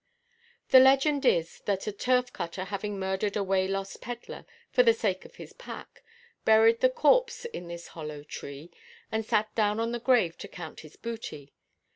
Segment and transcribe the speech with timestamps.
[0.69, 5.35] The legend is that a turf–cutter having murdered a waylost pedlar, for the sake of
[5.35, 6.01] his pack,
[6.43, 8.71] buried the corpse in this hollow tree,
[9.11, 11.53] and sat down on the grave to count his booty.